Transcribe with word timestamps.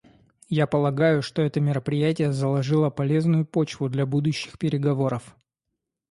Я 0.49 0.65
полагаю, 0.65 1.21
что 1.21 1.43
это 1.43 1.59
мероприятие 1.59 2.31
заложило 2.31 2.89
полезную 2.89 3.45
почву 3.45 3.87
для 3.87 4.07
будущих 4.07 4.57
переговоров. 4.57 5.35